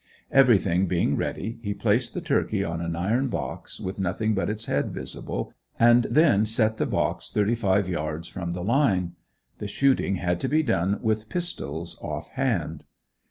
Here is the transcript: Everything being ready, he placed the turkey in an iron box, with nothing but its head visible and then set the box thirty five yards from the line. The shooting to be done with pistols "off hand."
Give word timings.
Everything 0.31 0.87
being 0.87 1.15
ready, 1.15 1.59
he 1.61 1.75
placed 1.75 2.15
the 2.15 2.21
turkey 2.21 2.63
in 2.63 2.81
an 2.81 2.95
iron 2.95 3.27
box, 3.27 3.79
with 3.79 3.99
nothing 3.99 4.33
but 4.33 4.49
its 4.49 4.65
head 4.65 4.91
visible 4.91 5.53
and 5.79 6.07
then 6.09 6.43
set 6.43 6.77
the 6.77 6.87
box 6.87 7.29
thirty 7.31 7.53
five 7.53 7.87
yards 7.87 8.27
from 8.27 8.49
the 8.53 8.63
line. 8.63 9.13
The 9.59 9.67
shooting 9.67 10.17
to 10.39 10.47
be 10.47 10.63
done 10.63 10.97
with 11.03 11.29
pistols 11.29 11.99
"off 12.01 12.29
hand." 12.29 12.83